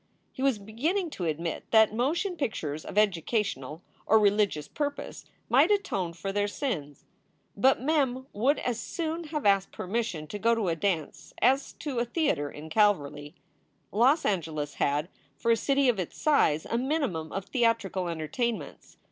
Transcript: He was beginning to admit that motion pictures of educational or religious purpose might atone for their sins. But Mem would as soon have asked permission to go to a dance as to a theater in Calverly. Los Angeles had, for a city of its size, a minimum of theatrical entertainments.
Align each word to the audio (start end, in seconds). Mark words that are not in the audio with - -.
He 0.31 0.41
was 0.41 0.57
beginning 0.57 1.11
to 1.11 1.25
admit 1.25 1.69
that 1.69 1.93
motion 1.93 2.35
pictures 2.35 2.85
of 2.85 2.97
educational 2.97 3.83
or 4.07 4.17
religious 4.17 4.67
purpose 4.67 5.25
might 5.47 5.69
atone 5.69 6.13
for 6.13 6.31
their 6.31 6.47
sins. 6.47 7.05
But 7.55 7.83
Mem 7.83 8.25
would 8.33 8.57
as 8.57 8.79
soon 8.79 9.25
have 9.25 9.45
asked 9.45 9.71
permission 9.71 10.25
to 10.25 10.39
go 10.39 10.55
to 10.55 10.69
a 10.69 10.75
dance 10.75 11.35
as 11.39 11.73
to 11.73 11.99
a 11.99 12.05
theater 12.05 12.49
in 12.49 12.67
Calverly. 12.71 13.35
Los 13.91 14.25
Angeles 14.25 14.73
had, 14.73 15.07
for 15.37 15.51
a 15.51 15.55
city 15.55 15.87
of 15.87 15.99
its 15.99 16.17
size, 16.19 16.65
a 16.65 16.79
minimum 16.79 17.31
of 17.31 17.45
theatrical 17.45 18.07
entertainments. 18.09 18.97